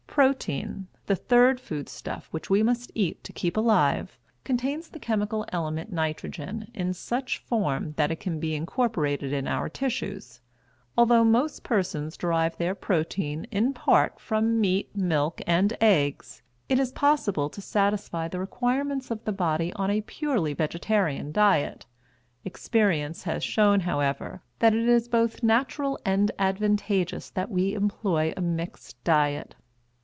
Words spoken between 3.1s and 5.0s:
to keep alive, contains the